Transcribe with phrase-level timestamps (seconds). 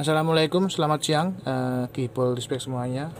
[0.00, 1.84] Assalamualaikum, selamat siang, uh,
[2.32, 3.12] respect semuanya.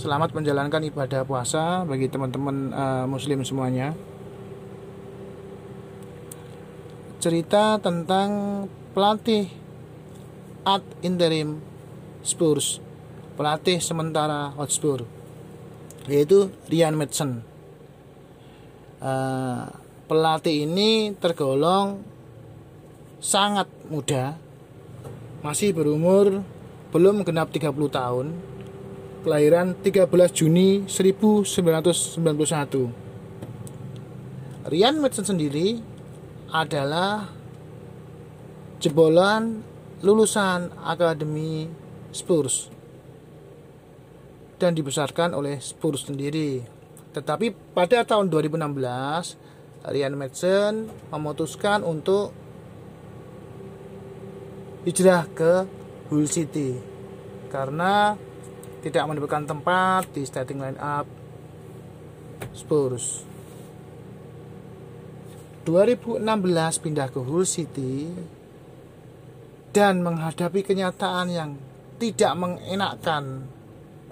[0.00, 3.92] Selamat menjalankan ibadah puasa bagi teman-teman uh, Muslim semuanya.
[7.20, 8.64] Cerita tentang
[8.96, 9.52] pelatih
[10.64, 11.60] ad interim
[12.24, 12.80] Spurs,
[13.36, 15.04] pelatih sementara Hotspur,
[16.08, 17.44] yaitu Ryan Madsen.
[19.04, 19.68] Uh,
[20.08, 22.00] pelatih ini tergolong
[23.20, 24.45] sangat muda
[25.44, 26.40] masih berumur
[26.92, 28.32] belum genap 30 tahun
[29.26, 32.24] kelahiran 13 Juni 1991
[34.66, 35.78] Rian Madsen sendiri
[36.50, 37.30] adalah
[38.82, 39.62] jebolan
[40.02, 41.70] lulusan Akademi
[42.10, 42.74] Spurs
[44.56, 46.64] dan dibesarkan oleh Spurs sendiri.
[47.12, 49.36] Tetapi pada tahun 2016
[49.86, 52.32] Rian Madsen memutuskan untuk
[54.86, 55.66] hijrah ke
[56.14, 56.78] Hull City
[57.50, 58.14] karena
[58.86, 61.10] tidak mendapatkan tempat di starting line up
[62.54, 63.26] Spurs.
[65.66, 66.22] 2016
[66.78, 68.06] pindah ke Hull City
[69.74, 71.58] dan menghadapi kenyataan yang
[71.98, 73.50] tidak mengenakkan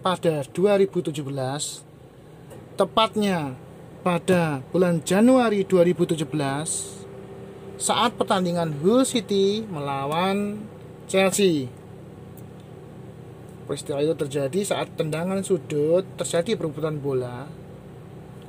[0.03, 1.14] pada 2017
[2.75, 3.55] tepatnya
[4.03, 7.03] pada bulan Januari 2017
[7.80, 10.62] saat pertandingan Hull City melawan
[11.11, 11.67] Chelsea.
[13.64, 17.48] Peristiwa itu terjadi saat tendangan sudut terjadi perebutan bola.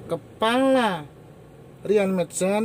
[0.06, 1.08] Kepala
[1.88, 2.64] Ryan Madsen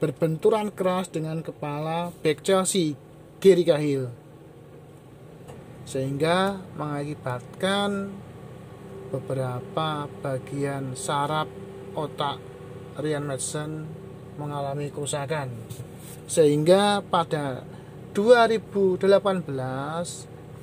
[0.00, 2.96] berbenturan keras dengan kepala back Chelsea
[3.38, 4.08] Gary Cahill
[5.90, 8.14] sehingga mengakibatkan
[9.10, 11.50] beberapa bagian saraf
[11.98, 12.38] otak
[12.94, 13.70] Ryan Madsen
[14.36, 15.50] mengalami kerusakan.
[16.30, 17.66] Sehingga pada
[18.14, 19.02] 2018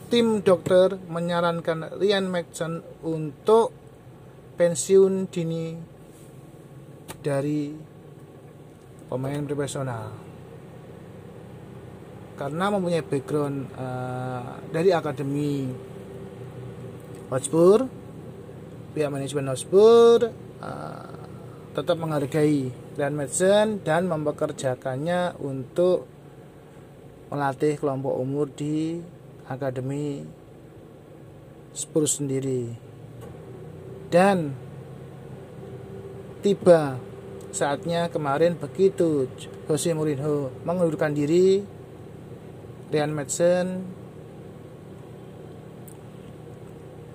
[0.08, 3.76] tim dokter menyarankan Ryan Maxson untuk
[4.56, 5.76] pensiun dini
[7.20, 7.76] dari
[9.12, 10.08] pemain profesional.
[12.38, 15.68] Karena mempunyai background uh, dari akademi
[17.28, 17.84] Hotspur
[18.98, 21.17] pihak manajemen Hotspur uh,
[21.78, 26.10] tetap menghargai Grand Madsen dan mempekerjakannya untuk
[27.30, 28.98] melatih kelompok umur di
[29.46, 30.26] akademi
[31.78, 32.74] Spurs sendiri.
[34.10, 34.58] Dan
[36.42, 36.98] tiba
[37.54, 39.30] saatnya kemarin begitu
[39.70, 41.62] Jose Mourinho mengundurkan diri
[42.90, 43.66] Ryan Madsen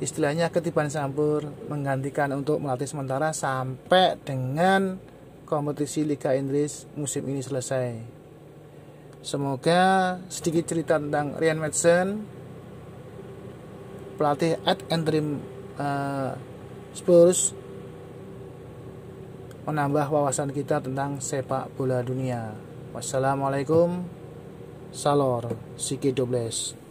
[0.03, 4.99] istilahnya ketiban sampur menggantikan untuk melatih sementara sampai dengan
[5.47, 8.03] kompetisi Liga Inggris musim ini selesai.
[9.23, 12.07] Semoga sedikit cerita tentang Ryan Madsen,
[14.19, 15.39] pelatih at interim
[15.79, 16.35] uh,
[16.91, 17.55] Spurs,
[19.63, 22.51] menambah wawasan kita tentang sepak bola dunia.
[22.91, 24.03] Wassalamualaikum,
[24.91, 26.82] salor, siki dobles.